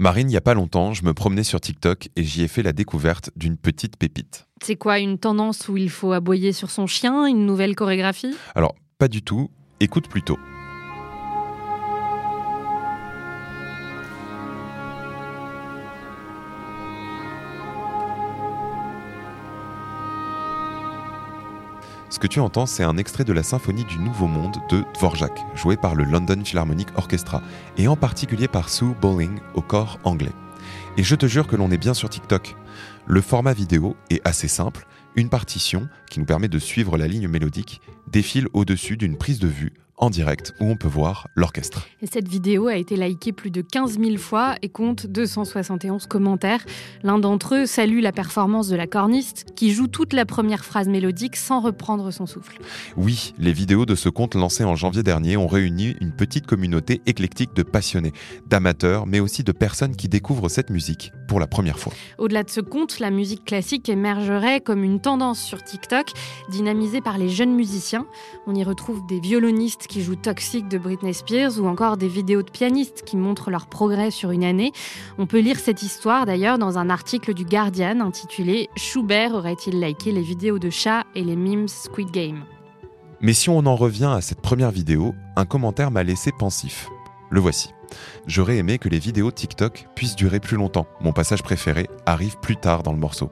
Marine, 0.00 0.28
il 0.28 0.30
n'y 0.30 0.36
a 0.36 0.40
pas 0.40 0.54
longtemps, 0.54 0.94
je 0.94 1.04
me 1.04 1.12
promenais 1.12 1.42
sur 1.42 1.60
TikTok 1.60 2.08
et 2.14 2.22
j'y 2.22 2.44
ai 2.44 2.48
fait 2.48 2.62
la 2.62 2.72
découverte 2.72 3.30
d'une 3.34 3.56
petite 3.56 3.96
pépite. 3.96 4.46
C'est 4.62 4.76
quoi 4.76 5.00
une 5.00 5.18
tendance 5.18 5.68
où 5.68 5.76
il 5.76 5.90
faut 5.90 6.12
aboyer 6.12 6.52
sur 6.52 6.70
son 6.70 6.86
chien, 6.86 7.26
une 7.26 7.44
nouvelle 7.44 7.74
chorégraphie? 7.74 8.36
Alors, 8.54 8.76
pas 8.98 9.08
du 9.08 9.22
tout, 9.22 9.50
écoute 9.80 10.06
plutôt. 10.06 10.38
Ce 22.10 22.18
que 22.18 22.26
tu 22.26 22.40
entends, 22.40 22.64
c'est 22.64 22.84
un 22.84 22.96
extrait 22.96 23.24
de 23.24 23.34
la 23.34 23.42
symphonie 23.42 23.84
du 23.84 23.98
Nouveau 23.98 24.28
Monde 24.28 24.56
de 24.70 24.82
Dvorak, 24.94 25.44
joué 25.54 25.76
par 25.76 25.94
le 25.94 26.04
London 26.04 26.42
Philharmonic 26.42 26.88
Orchestra, 26.96 27.42
et 27.76 27.86
en 27.86 27.96
particulier 27.96 28.48
par 28.48 28.70
Sue 28.70 28.94
Bowling 28.98 29.40
au 29.54 29.60
corps 29.60 29.98
anglais. 30.04 30.32
Et 30.96 31.02
je 31.02 31.14
te 31.14 31.26
jure 31.26 31.46
que 31.46 31.56
l'on 31.56 31.70
est 31.70 31.76
bien 31.76 31.92
sur 31.92 32.08
TikTok. 32.08 32.56
Le 33.06 33.20
format 33.20 33.52
vidéo 33.52 33.94
est 34.08 34.26
assez 34.26 34.48
simple, 34.48 34.86
une 35.16 35.28
partition 35.28 35.86
qui 36.10 36.18
nous 36.18 36.24
permet 36.24 36.48
de 36.48 36.58
suivre 36.58 36.96
la 36.96 37.08
ligne 37.08 37.28
mélodique 37.28 37.82
défile 38.10 38.48
au-dessus 38.54 38.96
d'une 38.96 39.18
prise 39.18 39.38
de 39.38 39.48
vue 39.48 39.74
en 39.98 40.10
direct 40.10 40.54
où 40.60 40.64
on 40.64 40.76
peut 40.76 40.88
voir 40.88 41.28
l'orchestre. 41.34 41.86
Et 42.02 42.06
cette 42.06 42.28
vidéo 42.28 42.68
a 42.68 42.76
été 42.76 42.96
likée 42.96 43.32
plus 43.32 43.50
de 43.50 43.60
15 43.62 43.98
000 43.98 44.16
fois 44.16 44.56
et 44.62 44.68
compte 44.68 45.06
271 45.06 46.06
commentaires. 46.06 46.64
L'un 47.02 47.18
d'entre 47.18 47.54
eux 47.54 47.66
salue 47.66 48.00
la 48.00 48.12
performance 48.12 48.68
de 48.68 48.76
la 48.76 48.86
corniste 48.86 49.46
qui 49.54 49.72
joue 49.72 49.86
toute 49.88 50.12
la 50.12 50.24
première 50.24 50.64
phrase 50.64 50.88
mélodique 50.88 51.36
sans 51.36 51.60
reprendre 51.60 52.10
son 52.10 52.26
souffle. 52.26 52.58
Oui, 52.96 53.34
les 53.38 53.52
vidéos 53.52 53.86
de 53.86 53.94
ce 53.94 54.08
conte 54.08 54.34
lancé 54.34 54.64
en 54.64 54.76
janvier 54.76 55.02
dernier 55.02 55.36
ont 55.36 55.46
réuni 55.46 55.96
une 56.00 56.12
petite 56.12 56.46
communauté 56.46 57.02
éclectique 57.06 57.54
de 57.54 57.62
passionnés, 57.62 58.12
d'amateurs, 58.46 59.06
mais 59.06 59.20
aussi 59.20 59.44
de 59.44 59.52
personnes 59.52 59.96
qui 59.96 60.08
découvrent 60.08 60.48
cette 60.48 60.70
musique 60.70 61.12
pour 61.28 61.38
la 61.38 61.46
première 61.46 61.78
fois. 61.78 61.92
Au-delà 62.18 62.42
de 62.42 62.50
ce 62.50 62.60
conte, 62.60 62.98
la 62.98 63.10
musique 63.10 63.44
classique 63.44 63.88
émergerait 63.88 64.60
comme 64.60 64.82
une 64.82 64.98
tendance 64.98 65.40
sur 65.40 65.62
TikTok, 65.62 66.06
dynamisée 66.50 67.00
par 67.00 67.18
les 67.18 67.28
jeunes 67.28 67.54
musiciens. 67.54 68.06
On 68.48 68.54
y 68.56 68.64
retrouve 68.64 69.06
des 69.06 69.20
violonistes 69.20 69.86
qui 69.86 70.02
jouent 70.02 70.16
Toxic 70.16 70.66
de 70.66 70.78
Britney 70.78 71.14
Spears 71.14 71.60
ou 71.60 71.66
encore 71.68 71.96
des 71.96 72.08
vidéos 72.08 72.42
de 72.42 72.50
pianistes 72.50 73.02
qui 73.04 73.16
montrent 73.16 73.50
leur 73.50 73.66
progrès 73.66 74.10
sur 74.10 74.32
une 74.32 74.42
année. 74.42 74.72
On 75.18 75.26
peut 75.26 75.38
lire 75.38 75.60
cette 75.60 75.82
histoire 75.82 76.26
d'ailleurs 76.26 76.58
dans 76.58 76.78
un 76.78 76.90
article 76.90 77.34
du 77.34 77.44
Guardian 77.44 78.00
intitulé 78.00 78.68
Schubert 78.76 79.34
aurait-il 79.34 79.80
liké 79.80 80.10
les 80.10 80.22
vidéos 80.22 80.58
de 80.58 80.70
chats 80.70 81.04
et 81.14 81.22
les 81.22 81.36
memes 81.36 81.68
Squid 81.68 82.10
Game? 82.10 82.44
Mais 83.20 83.34
si 83.34 83.50
on 83.50 83.66
en 83.66 83.76
revient 83.76 84.12
à 84.14 84.20
cette 84.20 84.40
première 84.40 84.70
vidéo, 84.70 85.14
un 85.36 85.44
commentaire 85.44 85.90
m'a 85.90 86.04
laissé 86.04 86.30
pensif. 86.38 86.88
Le 87.30 87.40
voici. 87.40 87.74
J'aurais 88.26 88.56
aimé 88.56 88.78
que 88.78 88.88
les 88.88 88.98
vidéos 88.98 89.30
TikTok 89.30 89.86
puissent 89.94 90.16
durer 90.16 90.40
plus 90.40 90.56
longtemps. 90.56 90.86
Mon 91.00 91.12
passage 91.12 91.42
préféré 91.42 91.88
arrive 92.06 92.38
plus 92.38 92.56
tard 92.56 92.82
dans 92.82 92.92
le 92.92 92.98
morceau. 92.98 93.30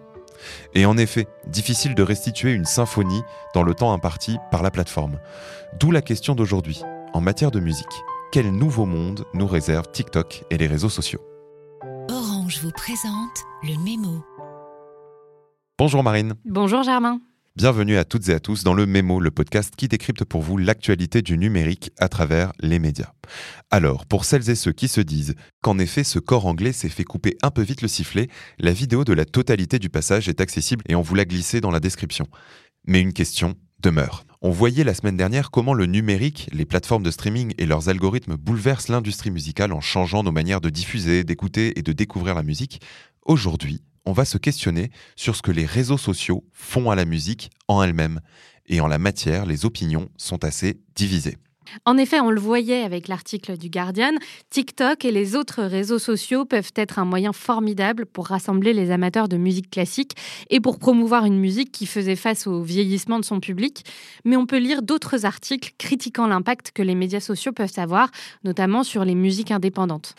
Et 0.74 0.86
en 0.86 0.96
effet, 0.98 1.26
difficile 1.46 1.94
de 1.94 2.02
restituer 2.02 2.52
une 2.52 2.64
symphonie 2.64 3.22
dans 3.54 3.62
le 3.62 3.74
temps 3.74 3.92
imparti 3.92 4.38
par 4.50 4.62
la 4.62 4.70
plateforme. 4.70 5.18
D'où 5.80 5.90
la 5.90 6.02
question 6.02 6.34
d'aujourd'hui. 6.34 6.82
En 7.14 7.20
matière 7.20 7.50
de 7.50 7.60
musique, 7.60 7.86
quel 8.32 8.50
nouveau 8.50 8.84
monde 8.84 9.24
nous 9.32 9.46
réserve 9.46 9.90
TikTok 9.90 10.44
et 10.50 10.58
les 10.58 10.66
réseaux 10.66 10.90
sociaux? 10.90 11.20
Orange 12.10 12.60
vous 12.62 12.72
présente 12.72 13.44
le 13.62 13.82
mémo. 13.82 14.22
Bonjour 15.78 16.02
Marine. 16.02 16.34
Bonjour 16.44 16.82
Germain. 16.82 17.20
Bienvenue 17.56 17.96
à 17.96 18.04
toutes 18.04 18.28
et 18.28 18.34
à 18.34 18.38
tous 18.38 18.64
dans 18.64 18.74
le 18.74 18.84
Mémo, 18.84 19.18
le 19.18 19.30
podcast 19.30 19.72
qui 19.74 19.88
décrypte 19.88 20.24
pour 20.24 20.42
vous 20.42 20.58
l'actualité 20.58 21.22
du 21.22 21.38
numérique 21.38 21.90
à 21.98 22.10
travers 22.10 22.52
les 22.60 22.78
médias. 22.78 23.14
Alors, 23.70 24.04
pour 24.04 24.26
celles 24.26 24.50
et 24.50 24.54
ceux 24.54 24.72
qui 24.72 24.88
se 24.88 25.00
disent 25.00 25.34
qu'en 25.62 25.78
effet 25.78 26.04
ce 26.04 26.18
corps 26.18 26.44
anglais 26.44 26.74
s'est 26.74 26.90
fait 26.90 27.02
couper 27.02 27.38
un 27.42 27.50
peu 27.50 27.62
vite 27.62 27.80
le 27.80 27.88
sifflet, 27.88 28.28
la 28.58 28.72
vidéo 28.72 29.04
de 29.04 29.14
la 29.14 29.24
totalité 29.24 29.78
du 29.78 29.88
passage 29.88 30.28
est 30.28 30.42
accessible 30.42 30.84
et 30.86 30.94
on 30.94 31.00
vous 31.00 31.14
l'a 31.14 31.24
glissé 31.24 31.62
dans 31.62 31.70
la 31.70 31.80
description. 31.80 32.26
Mais 32.86 33.00
une 33.00 33.14
question 33.14 33.54
demeure. 33.80 34.26
On 34.42 34.50
voyait 34.50 34.84
la 34.84 34.92
semaine 34.92 35.16
dernière 35.16 35.50
comment 35.50 35.72
le 35.72 35.86
numérique, 35.86 36.50
les 36.52 36.66
plateformes 36.66 37.04
de 37.04 37.10
streaming 37.10 37.54
et 37.56 37.64
leurs 37.64 37.88
algorithmes 37.88 38.36
bouleversent 38.36 38.88
l'industrie 38.88 39.30
musicale 39.30 39.72
en 39.72 39.80
changeant 39.80 40.22
nos 40.22 40.30
manières 40.30 40.60
de 40.60 40.68
diffuser, 40.68 41.24
d'écouter 41.24 41.78
et 41.78 41.82
de 41.82 41.94
découvrir 41.94 42.34
la 42.34 42.42
musique. 42.42 42.82
Aujourd'hui, 43.24 43.80
on 44.06 44.12
va 44.12 44.24
se 44.24 44.38
questionner 44.38 44.90
sur 45.16 45.36
ce 45.36 45.42
que 45.42 45.50
les 45.50 45.66
réseaux 45.66 45.98
sociaux 45.98 46.44
font 46.52 46.90
à 46.90 46.94
la 46.94 47.04
musique 47.04 47.50
en 47.68 47.82
elle-même. 47.82 48.20
Et 48.68 48.80
en 48.80 48.86
la 48.86 48.98
matière, 48.98 49.46
les 49.46 49.64
opinions 49.64 50.08
sont 50.16 50.44
assez 50.44 50.80
divisées. 50.94 51.36
En 51.84 51.96
effet, 51.96 52.20
on 52.20 52.30
le 52.30 52.40
voyait 52.40 52.82
avec 52.82 53.08
l'article 53.08 53.56
du 53.56 53.68
Guardian, 53.70 54.12
TikTok 54.50 55.04
et 55.04 55.10
les 55.10 55.34
autres 55.34 55.62
réseaux 55.62 55.98
sociaux 55.98 56.44
peuvent 56.44 56.72
être 56.76 56.98
un 56.98 57.04
moyen 57.04 57.32
formidable 57.32 58.06
pour 58.06 58.28
rassembler 58.28 58.72
les 58.72 58.92
amateurs 58.92 59.28
de 59.28 59.36
musique 59.36 59.70
classique 59.70 60.12
et 60.48 60.60
pour 60.60 60.78
promouvoir 60.78 61.24
une 61.24 61.38
musique 61.38 61.72
qui 61.72 61.86
faisait 61.86 62.16
face 62.16 62.46
au 62.46 62.62
vieillissement 62.62 63.18
de 63.18 63.24
son 63.24 63.40
public. 63.40 63.84
Mais 64.24 64.36
on 64.36 64.46
peut 64.46 64.58
lire 64.58 64.82
d'autres 64.82 65.26
articles 65.26 65.72
critiquant 65.76 66.28
l'impact 66.28 66.70
que 66.70 66.82
les 66.82 66.94
médias 66.94 67.20
sociaux 67.20 67.52
peuvent 67.52 67.78
avoir, 67.78 68.10
notamment 68.44 68.84
sur 68.84 69.04
les 69.04 69.16
musiques 69.16 69.50
indépendantes. 69.50 70.14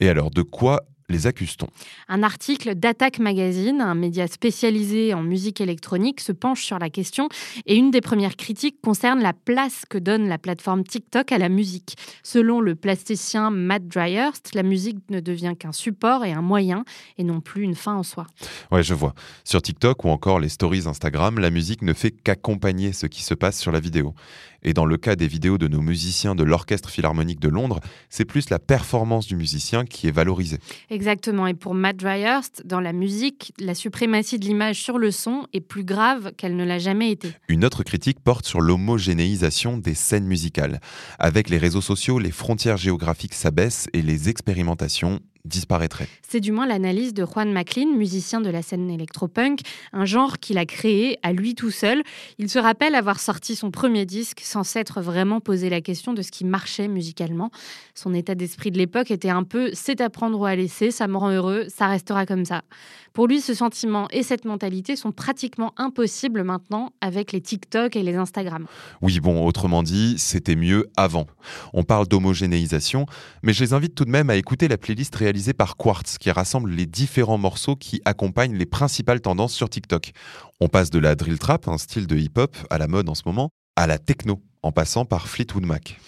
Et 0.00 0.08
alors, 0.08 0.30
de 0.30 0.42
quoi 0.42 0.82
les 1.08 1.26
accuse-t-on 1.26 1.66
Un 2.08 2.22
article 2.22 2.74
d'Attack 2.74 3.18
Magazine, 3.18 3.80
un 3.80 3.94
média 3.94 4.26
spécialisé 4.26 5.14
en 5.14 5.22
musique 5.22 5.60
électronique, 5.60 6.20
se 6.20 6.32
penche 6.32 6.64
sur 6.64 6.78
la 6.78 6.90
question 6.90 7.28
et 7.66 7.76
une 7.76 7.90
des 7.90 8.00
premières 8.00 8.36
critiques 8.36 8.80
concerne 8.82 9.20
la 9.20 9.32
place 9.32 9.84
que 9.88 9.98
donne 9.98 10.28
la 10.28 10.38
plateforme 10.38 10.84
TikTok 10.84 11.32
à 11.32 11.38
la 11.38 11.48
musique. 11.48 11.96
Selon 12.22 12.60
le 12.60 12.74
plasticien 12.74 13.50
Matt 13.50 13.88
Dryerst, 13.88 14.54
la 14.54 14.62
musique 14.62 14.98
ne 15.10 15.20
devient 15.20 15.54
qu'un 15.58 15.72
support 15.72 16.24
et 16.24 16.32
un 16.32 16.42
moyen 16.42 16.84
et 17.16 17.24
non 17.24 17.40
plus 17.40 17.62
une 17.62 17.74
fin 17.74 17.94
en 17.94 18.02
soi. 18.02 18.26
Ouais, 18.70 18.82
je 18.82 18.94
vois. 18.94 19.14
Sur 19.44 19.62
TikTok 19.62 20.04
ou 20.04 20.08
encore 20.08 20.40
les 20.40 20.48
stories 20.48 20.86
Instagram, 20.86 21.38
la 21.38 21.50
musique 21.50 21.82
ne 21.82 21.92
fait 21.92 22.10
qu'accompagner 22.10 22.92
ce 22.92 23.06
qui 23.06 23.22
se 23.22 23.34
passe 23.34 23.58
sur 23.58 23.72
la 23.72 23.80
vidéo. 23.80 24.14
Et 24.62 24.74
dans 24.74 24.86
le 24.86 24.96
cas 24.96 25.16
des 25.16 25.28
vidéos 25.28 25.58
de 25.58 25.68
nos 25.68 25.80
musiciens 25.80 26.34
de 26.34 26.42
l'Orchestre 26.42 26.90
Philharmonique 26.90 27.40
de 27.40 27.48
Londres, 27.48 27.80
c'est 28.10 28.24
plus 28.24 28.50
la 28.50 28.58
performance 28.58 29.26
du 29.26 29.36
musicien 29.36 29.84
qui 29.84 30.08
est 30.08 30.12
valorisée. 30.12 30.58
Exactement. 30.90 31.46
Et 31.46 31.54
pour 31.54 31.74
Matt 31.74 31.96
Dryerst, 31.96 32.62
dans 32.64 32.80
la 32.80 32.92
musique, 32.92 33.52
la 33.58 33.74
suprématie 33.74 34.38
de 34.38 34.44
l'image 34.44 34.82
sur 34.82 34.98
le 34.98 35.10
son 35.10 35.46
est 35.52 35.60
plus 35.60 35.84
grave 35.84 36.32
qu'elle 36.36 36.56
ne 36.56 36.64
l'a 36.64 36.78
jamais 36.78 37.10
été. 37.10 37.32
Une 37.48 37.64
autre 37.64 37.82
critique 37.82 38.20
porte 38.20 38.46
sur 38.46 38.60
l'homogénéisation 38.60 39.78
des 39.78 39.94
scènes 39.94 40.26
musicales. 40.26 40.80
Avec 41.18 41.48
les 41.48 41.58
réseaux 41.58 41.80
sociaux, 41.80 42.18
les 42.18 42.30
frontières 42.30 42.76
géographiques 42.76 43.34
s'abaissent 43.34 43.88
et 43.92 44.02
les 44.02 44.28
expérimentations 44.28 45.20
disparaîtrait. 45.48 46.08
C'est 46.28 46.40
du 46.40 46.52
moins 46.52 46.66
l'analyse 46.66 47.14
de 47.14 47.24
Juan 47.24 47.52
McLean, 47.52 47.96
musicien 47.96 48.40
de 48.40 48.50
la 48.50 48.62
scène 48.62 48.90
électropunk, 48.90 49.60
un 49.92 50.04
genre 50.04 50.38
qu'il 50.38 50.58
a 50.58 50.66
créé 50.66 51.18
à 51.22 51.32
lui 51.32 51.54
tout 51.54 51.70
seul. 51.70 52.02
Il 52.38 52.48
se 52.48 52.58
rappelle 52.58 52.94
avoir 52.94 53.18
sorti 53.20 53.56
son 53.56 53.70
premier 53.70 54.06
disque 54.06 54.40
sans 54.42 54.62
s'être 54.62 55.00
vraiment 55.00 55.40
posé 55.40 55.70
la 55.70 55.80
question 55.80 56.12
de 56.12 56.22
ce 56.22 56.30
qui 56.30 56.44
marchait 56.44 56.88
musicalement. 56.88 57.50
Son 57.94 58.14
état 58.14 58.34
d'esprit 58.34 58.70
de 58.70 58.78
l'époque 58.78 59.10
était 59.10 59.30
un 59.30 59.42
peu 59.42 59.70
c'est 59.72 60.00
à 60.00 60.10
prendre 60.10 60.38
ou 60.38 60.44
à 60.44 60.54
laisser, 60.54 60.90
ça 60.90 61.08
me 61.08 61.16
rend 61.16 61.30
heureux, 61.30 61.66
ça 61.68 61.86
restera 61.86 62.26
comme 62.26 62.44
ça. 62.44 62.62
Pour 63.12 63.26
lui, 63.26 63.40
ce 63.40 63.54
sentiment 63.54 64.06
et 64.10 64.22
cette 64.22 64.44
mentalité 64.44 64.94
sont 64.94 65.12
pratiquement 65.12 65.72
impossibles 65.76 66.44
maintenant 66.44 66.92
avec 67.00 67.32
les 67.32 67.40
TikTok 67.40 67.96
et 67.96 68.02
les 68.02 68.14
Instagram. 68.14 68.66
Oui, 69.02 69.18
bon, 69.18 69.44
autrement 69.44 69.82
dit, 69.82 70.16
c'était 70.18 70.56
mieux 70.56 70.88
avant. 70.96 71.26
On 71.72 71.82
parle 71.82 72.06
d'homogénéisation, 72.06 73.06
mais 73.42 73.52
je 73.52 73.64
les 73.64 73.72
invite 73.72 73.94
tout 73.94 74.04
de 74.04 74.10
même 74.10 74.30
à 74.30 74.36
écouter 74.36 74.68
la 74.68 74.78
playlist 74.78 75.14
réalisée 75.16 75.37
par 75.54 75.76
Quartz 75.76 76.18
qui 76.18 76.30
rassemble 76.30 76.70
les 76.70 76.86
différents 76.86 77.38
morceaux 77.38 77.76
qui 77.76 78.00
accompagnent 78.04 78.56
les 78.56 78.66
principales 78.66 79.20
tendances 79.20 79.54
sur 79.54 79.68
TikTok. 79.70 80.10
On 80.60 80.68
passe 80.68 80.90
de 80.90 80.98
la 80.98 81.14
drill 81.14 81.38
trap, 81.38 81.68
un 81.68 81.78
style 81.78 82.06
de 82.06 82.16
hip-hop 82.16 82.56
à 82.70 82.78
la 82.78 82.88
mode 82.88 83.08
en 83.08 83.14
ce 83.14 83.22
moment, 83.24 83.50
à 83.76 83.86
la 83.86 83.98
techno, 83.98 84.42
en 84.62 84.72
passant 84.72 85.04
par 85.04 85.28
Fleetwood 85.28 85.64
Mac. 85.64 85.98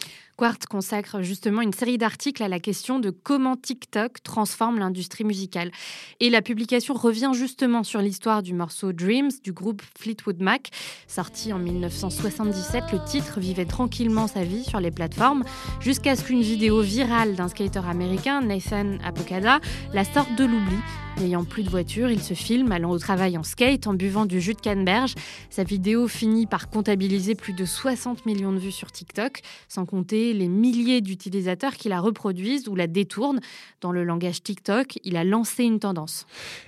Quartz 0.40 0.64
consacre 0.64 1.20
justement 1.20 1.60
une 1.60 1.74
série 1.74 1.98
d'articles 1.98 2.42
à 2.42 2.48
la 2.48 2.60
question 2.60 2.98
de 2.98 3.10
comment 3.10 3.56
TikTok 3.56 4.22
transforme 4.22 4.78
l'industrie 4.78 5.24
musicale. 5.24 5.70
Et 6.18 6.30
la 6.30 6.40
publication 6.40 6.94
revient 6.94 7.32
justement 7.34 7.84
sur 7.84 8.00
l'histoire 8.00 8.42
du 8.42 8.54
morceau 8.54 8.94
Dreams 8.94 9.32
du 9.44 9.52
groupe 9.52 9.82
Fleetwood 9.98 10.40
Mac. 10.40 10.70
Sorti 11.06 11.52
en 11.52 11.58
1977, 11.58 12.84
le 12.90 13.04
titre 13.04 13.38
vivait 13.38 13.66
tranquillement 13.66 14.28
sa 14.28 14.42
vie 14.42 14.64
sur 14.64 14.80
les 14.80 14.90
plateformes 14.90 15.44
jusqu'à 15.78 16.16
ce 16.16 16.24
qu'une 16.24 16.40
vidéo 16.40 16.80
virale 16.80 17.34
d'un 17.34 17.48
skater 17.48 17.86
américain, 17.86 18.40
Nathan 18.40 18.96
Apokada, 19.04 19.60
la 19.92 20.04
sorte 20.04 20.34
de 20.36 20.44
l'oubli. 20.44 20.78
N'ayant 21.18 21.44
plus 21.44 21.64
de 21.64 21.68
voiture, 21.68 22.10
il 22.10 22.22
se 22.22 22.32
filme 22.32 22.72
allant 22.72 22.90
au 22.90 22.98
travail 22.98 23.36
en 23.36 23.42
skate 23.42 23.86
en 23.86 23.92
buvant 23.92 24.24
du 24.24 24.40
jus 24.40 24.54
de 24.54 24.60
canneberge. 24.60 25.14
Sa 25.50 25.64
vidéo 25.64 26.08
finit 26.08 26.46
par 26.46 26.70
comptabiliser 26.70 27.34
plus 27.34 27.52
de 27.52 27.66
60 27.66 28.24
millions 28.24 28.52
de 28.52 28.58
vues 28.58 28.72
sur 28.72 28.90
TikTok, 28.90 29.42
sans 29.68 29.84
compter 29.84 30.29
les 30.32 30.48
milliers 30.48 31.00
d'utilisateurs 31.00 31.74
qui 31.74 31.88
la 31.88 32.00
reproduisent 32.00 32.68
ou 32.68 32.74
la 32.74 32.86
détournent. 32.86 33.40
Dans 33.80 33.92
le 33.92 34.04
langage 34.04 34.42
TikTok, 34.42 34.98
il 35.04 35.16
a 35.16 35.24
lancé 35.24 35.64
une 35.64 35.80
tendance. 35.80 36.26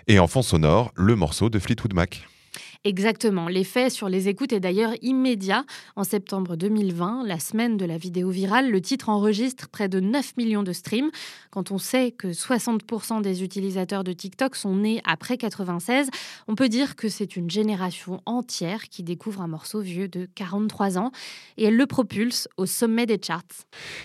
Et 0.08 0.18
en 0.18 0.26
fond 0.26 0.42
sonore, 0.42 0.92
le 0.94 1.16
morceau 1.16 1.50
de 1.50 1.58
Fleetwood 1.58 1.94
Mac. 1.94 2.26
Exactement. 2.84 3.46
L'effet 3.46 3.90
sur 3.90 4.08
les 4.08 4.28
écoutes 4.28 4.52
est 4.52 4.58
d'ailleurs 4.58 4.94
immédiat. 5.02 5.64
En 5.94 6.02
septembre 6.02 6.56
2020, 6.56 7.24
la 7.24 7.38
semaine 7.38 7.76
de 7.76 7.84
la 7.84 7.96
vidéo 7.96 8.30
virale, 8.30 8.72
le 8.72 8.80
titre 8.80 9.08
enregistre 9.08 9.68
près 9.68 9.88
de 9.88 10.00
9 10.00 10.36
millions 10.36 10.64
de 10.64 10.72
streams. 10.72 11.10
Quand 11.52 11.70
on 11.70 11.78
sait 11.78 12.10
que 12.10 12.26
60% 12.26 13.22
des 13.22 13.44
utilisateurs 13.44 14.02
de 14.02 14.12
TikTok 14.12 14.56
sont 14.56 14.74
nés 14.74 15.00
après 15.04 15.36
96, 15.36 16.08
on 16.48 16.56
peut 16.56 16.68
dire 16.68 16.96
que 16.96 17.08
c'est 17.08 17.36
une 17.36 17.48
génération 17.48 18.20
entière 18.26 18.88
qui 18.88 19.04
découvre 19.04 19.42
un 19.42 19.48
morceau 19.48 19.80
vieux 19.80 20.08
de 20.08 20.28
43 20.34 20.98
ans 20.98 21.12
et 21.58 21.66
elle 21.66 21.76
le 21.76 21.86
propulse 21.86 22.48
au 22.56 22.66
sommet 22.66 23.06
des 23.06 23.20
charts. 23.24 23.42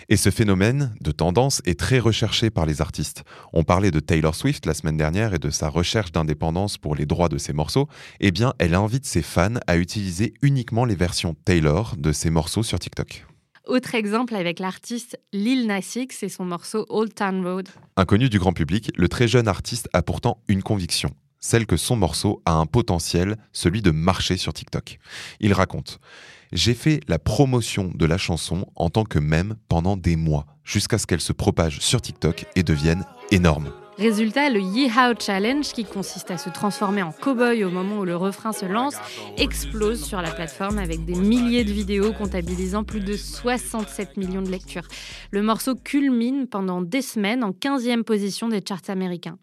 Et 0.07 0.17
ce 0.17 0.29
phénomène 0.29 0.93
de 1.01 1.11
tendance 1.11 1.63
est 1.65 1.79
très 1.79 1.97
recherché 1.97 2.51
par 2.51 2.67
les 2.67 2.79
artistes. 2.81 3.23
On 3.53 3.63
parlait 3.63 3.89
de 3.89 3.99
Taylor 3.99 4.35
Swift 4.35 4.67
la 4.67 4.75
semaine 4.75 4.97
dernière 4.97 5.33
et 5.33 5.39
de 5.39 5.49
sa 5.49 5.67
recherche 5.67 6.11
d'indépendance 6.11 6.77
pour 6.77 6.93
les 6.93 7.07
droits 7.07 7.29
de 7.29 7.39
ses 7.39 7.53
morceaux. 7.53 7.87
Eh 8.19 8.29
bien, 8.29 8.53
elle 8.59 8.66
invite 8.75 9.05
ses 9.05 9.21
fans 9.21 9.55
à 9.67 9.77
utiliser 9.77 10.33
uniquement 10.41 10.85
les 10.85 10.95
versions 10.95 11.35
Taylor 11.45 11.95
de 11.97 12.11
ses 12.11 12.29
morceaux 12.29 12.63
sur 12.63 12.79
TikTok. 12.79 13.25
Autre 13.67 13.95
exemple 13.95 14.35
avec 14.35 14.59
l'artiste 14.59 15.19
Lil 15.33 15.67
Nas 15.67 15.95
X 15.95 16.23
et 16.23 16.29
son 16.29 16.45
morceau 16.45 16.85
Old 16.89 17.13
Town 17.13 17.45
Road. 17.45 17.67
Inconnu 17.97 18.29
du 18.29 18.39
grand 18.39 18.53
public, 18.53 18.91
le 18.95 19.09
très 19.09 19.27
jeune 19.27 19.47
artiste 19.47 19.89
a 19.91 20.01
pourtant 20.01 20.41
une 20.47 20.63
conviction, 20.63 21.11
celle 21.39 21.65
que 21.65 21.75
son 21.75 21.97
morceau 21.97 22.41
a 22.45 22.53
un 22.53 22.65
potentiel, 22.65 23.35
celui 23.51 23.81
de 23.81 23.91
marcher 23.91 24.37
sur 24.37 24.53
TikTok. 24.53 24.99
Il 25.41 25.51
raconte 25.51 25.99
J'ai 26.53 26.73
fait 26.73 27.01
la 27.09 27.19
promotion 27.19 27.91
de 27.93 28.05
la 28.05 28.17
chanson 28.17 28.65
en 28.75 28.89
tant 28.89 29.03
que 29.03 29.19
mème 29.19 29.55
pendant 29.67 29.97
des 29.97 30.15
mois, 30.15 30.45
jusqu'à 30.63 30.97
ce 30.97 31.05
qu'elle 31.05 31.21
se 31.21 31.33
propage 31.33 31.79
sur 31.79 32.01
TikTok 32.01 32.45
et 32.55 32.63
devienne 32.63 33.03
énorme. 33.31 33.71
Résultat, 33.97 34.51
le 34.51 34.59
Yeehaw 34.59 35.15
Challenge, 35.19 35.65
qui 35.65 35.83
consiste 35.83 36.29
à 36.29 36.37
se 36.37 36.51
transformer 36.51 37.01
en 37.01 37.11
cow-boy 37.11 37.63
au 37.63 37.71
moment 37.71 37.99
où 37.99 38.05
le 38.05 38.15
refrain 38.15 38.53
se 38.53 38.67
lance, 38.67 38.93
explose 39.37 40.03
sur 40.03 40.21
la 40.21 40.29
plateforme 40.29 40.77
avec 40.77 41.03
des 41.03 41.15
milliers 41.15 41.63
de 41.63 41.71
vidéos 41.71 42.13
comptabilisant 42.13 42.83
plus 42.83 42.99
de 42.99 43.17
67 43.17 44.17
millions 44.17 44.43
de 44.43 44.51
lectures. 44.51 44.87
Le 45.31 45.41
morceau 45.41 45.73
culmine 45.73 46.45
pendant 46.45 46.83
des 46.83 47.01
semaines 47.01 47.43
en 47.43 47.49
15e 47.49 48.03
position 48.03 48.49
des 48.49 48.61
charts 48.67 48.89
américains, 48.89 49.39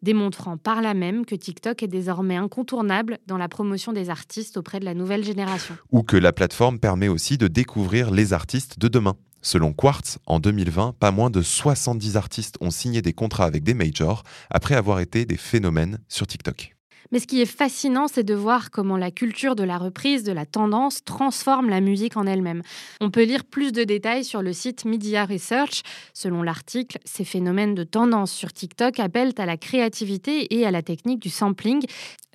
démontrant 0.00 0.56
par 0.56 0.80
là 0.80 0.94
même 0.94 1.26
que 1.26 1.34
TikTok 1.34 1.82
est 1.82 1.88
désormais 1.88 2.36
incontournable 2.36 3.18
dans 3.26 3.36
la 3.36 3.48
promotion 3.48 3.92
des 3.92 4.08
artistes 4.08 4.56
auprès 4.56 4.80
de 4.80 4.86
la 4.86 4.94
nouvelle 4.94 5.22
génération. 5.22 5.76
Ou 5.92 6.02
que 6.02 6.16
la 6.16 6.32
plateforme 6.32 6.78
permet 6.78 7.08
aussi 7.08 7.36
de 7.36 7.46
découvrir 7.46 8.10
les 8.10 8.32
artistes 8.32 8.78
de 8.78 8.88
demain. 8.88 9.16
Selon 9.42 9.72
Quartz, 9.72 10.18
en 10.26 10.40
2020, 10.40 10.94
pas 10.98 11.10
moins 11.10 11.30
de 11.30 11.42
70 11.42 12.16
artistes 12.16 12.56
ont 12.60 12.70
signé 12.70 13.02
des 13.02 13.12
contrats 13.12 13.44
avec 13.44 13.62
des 13.62 13.74
majors 13.74 14.24
après 14.50 14.74
avoir 14.74 15.00
été 15.00 15.24
des 15.24 15.36
phénomènes 15.36 15.98
sur 16.08 16.26
TikTok. 16.26 16.77
Mais 17.10 17.20
ce 17.20 17.26
qui 17.26 17.40
est 17.40 17.46
fascinant, 17.46 18.06
c'est 18.06 18.22
de 18.22 18.34
voir 18.34 18.70
comment 18.70 18.96
la 18.96 19.10
culture 19.10 19.56
de 19.56 19.64
la 19.64 19.78
reprise, 19.78 20.24
de 20.24 20.32
la 20.32 20.44
tendance, 20.44 21.04
transforme 21.04 21.70
la 21.70 21.80
musique 21.80 22.16
en 22.16 22.26
elle-même. 22.26 22.62
On 23.00 23.10
peut 23.10 23.24
lire 23.24 23.44
plus 23.44 23.72
de 23.72 23.84
détails 23.84 24.24
sur 24.24 24.42
le 24.42 24.52
site 24.52 24.84
Media 24.84 25.24
Research. 25.24 25.82
Selon 26.12 26.42
l'article, 26.42 26.98
ces 27.04 27.24
phénomènes 27.24 27.74
de 27.74 27.84
tendance 27.84 28.32
sur 28.32 28.52
TikTok 28.52 29.00
appellent 29.00 29.32
à 29.38 29.46
la 29.46 29.56
créativité 29.56 30.54
et 30.54 30.66
à 30.66 30.70
la 30.70 30.82
technique 30.82 31.20
du 31.20 31.30
sampling, 31.30 31.84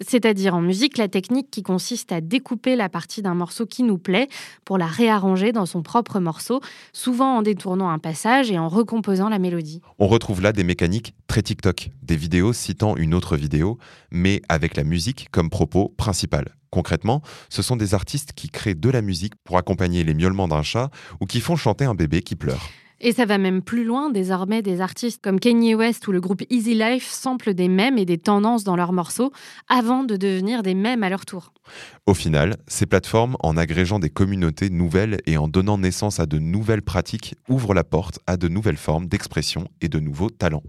c'est-à-dire 0.02 0.56
en 0.56 0.62
musique 0.62 0.98
la 0.98 1.08
technique 1.08 1.52
qui 1.52 1.62
consiste 1.62 2.12
à 2.12 2.22
découper 2.22 2.76
la 2.76 2.90
partie 2.90 3.22
d'un 3.22 3.36
morceau 3.36 3.66
qui 3.66 3.84
nous 3.84 3.98
plaît 3.98 4.28
pour 4.66 4.78
la 4.78 4.88
réarranger 4.88 5.52
dans 5.52 5.66
son 5.66 5.84
propre 5.84 6.20
morceau, 6.20 6.62
souvent 6.94 7.38
en 7.38 7.42
détournant 7.42 7.90
un 7.90 8.00
passage 8.00 8.52
et 8.52 8.58
en 8.58 8.70
recomposant 8.70 9.30
la 9.30 9.40
mélodie. 9.40 9.82
On 10.00 10.08
retrouve 10.08 10.42
là 10.42 10.52
des 10.52 10.64
mécaniques 10.64 11.14
très 11.28 11.42
TikTok, 11.42 11.90
des 12.02 12.16
vidéos 12.16 12.54
citant 12.54 12.96
une 12.96 13.14
autre 13.14 13.38
vidéo, 13.38 13.78
mais 14.12 14.42
avec 14.64 14.78
la 14.78 14.86
musique 14.86 15.28
comme 15.32 15.50
propos 15.50 15.94
principal. 15.98 16.56
Concrètement, 16.70 17.22
ce 17.50 17.62
sont 17.62 17.76
des 17.76 17.94
artistes 17.94 18.32
qui 18.34 18.50
créent 18.50 18.76
de 18.76 18.90
la 18.90 19.02
musique 19.02 19.34
pour 19.44 19.58
accompagner 19.58 20.04
les 20.06 20.14
miaulements 20.14 20.48
d'un 20.48 20.64
chat 20.64 20.90
ou 21.20 21.26
qui 21.26 21.42
font 21.42 21.58
chanter 21.58 21.84
un 21.86 21.96
bébé 21.96 22.22
qui 22.22 22.36
pleure. 22.36 22.70
Et 23.06 23.12
ça 23.12 23.26
va 23.26 23.38
même 23.38 23.62
plus 23.62 23.84
loin. 23.84 24.10
Désormais, 24.10 24.62
des 24.62 24.80
artistes 24.80 25.22
comme 25.22 25.38
Kanye 25.38 25.76
West 25.76 26.08
ou 26.08 26.14
le 26.14 26.22
groupe 26.22 26.42
Easy 26.50 26.74
Life 26.74 27.10
samplent 27.10 27.54
des 27.54 27.68
mèmes 27.68 27.98
et 27.98 28.06
des 28.06 28.18
tendances 28.18 28.64
dans 28.64 28.78
leurs 28.78 28.94
morceaux 28.94 29.34
avant 29.68 30.06
de 30.06 30.16
devenir 30.16 30.64
des 30.64 30.74
mèmes 30.74 31.04
à 31.04 31.10
leur 31.10 31.26
tour. 31.26 31.52
Au 32.06 32.14
final, 32.14 32.56
ces 32.66 32.86
plateformes, 32.86 33.36
en 33.42 33.58
agrégeant 33.58 34.00
des 34.00 34.10
communautés 34.10 34.70
nouvelles 34.70 35.18
et 35.26 35.38
en 35.38 35.50
donnant 35.50 35.78
naissance 35.78 36.22
à 36.22 36.26
de 36.26 36.40
nouvelles 36.40 36.82
pratiques, 36.82 37.36
ouvrent 37.50 37.74
la 37.74 37.84
porte 37.84 38.20
à 38.26 38.38
de 38.38 38.48
nouvelles 38.48 38.78
formes 38.78 39.08
d'expression 39.08 39.68
et 39.82 39.90
de 39.90 40.00
nouveaux 40.00 40.30
talents. 40.30 40.64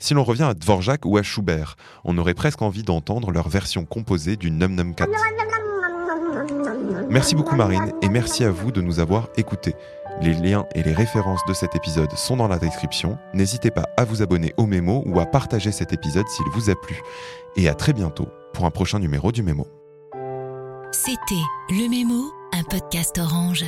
Si 0.00 0.14
l'on 0.14 0.24
revient 0.24 0.42
à 0.42 0.54
Dvorak 0.54 1.04
ou 1.04 1.16
à 1.16 1.22
Schubert, 1.22 1.76
on 2.02 2.18
aurait 2.18 2.34
presque 2.34 2.60
envie 2.60 2.82
d'entendre 2.82 3.30
leur 3.30 3.48
version 3.48 3.84
composée 3.84 4.34
du 4.34 4.50
Num 4.50 4.74
Num 4.74 4.96
Cat. 4.96 5.06
Merci 7.08 7.36
beaucoup 7.36 7.54
Marine 7.54 7.92
et 8.02 8.08
merci 8.08 8.42
à 8.42 8.50
vous 8.50 8.72
de 8.72 8.80
nous 8.80 8.98
avoir 8.98 9.28
écoutés. 9.36 9.74
Les 10.20 10.34
liens 10.34 10.66
et 10.74 10.82
les 10.82 10.92
références 10.92 11.44
de 11.46 11.52
cet 11.52 11.76
épisode 11.76 12.10
sont 12.12 12.36
dans 12.36 12.48
la 12.48 12.58
description. 12.58 13.18
N'hésitez 13.34 13.70
pas 13.70 13.84
à 13.96 14.04
vous 14.04 14.20
abonner 14.20 14.52
au 14.56 14.66
Mémo 14.66 15.04
ou 15.06 15.20
à 15.20 15.26
partager 15.26 15.70
cet 15.70 15.92
épisode 15.92 16.26
s'il 16.28 16.46
vous 16.52 16.70
a 16.70 16.74
plu. 16.74 17.00
Et 17.56 17.68
à 17.68 17.74
très 17.74 17.92
bientôt 17.92 18.28
pour 18.52 18.64
un 18.64 18.70
prochain 18.70 18.98
numéro 18.98 19.30
du 19.30 19.42
Mémo. 19.44 19.66
C'était 20.90 21.34
Le 21.70 21.88
Mémo, 21.88 22.32
un 22.52 22.64
podcast 22.64 23.18
orange. 23.18 23.64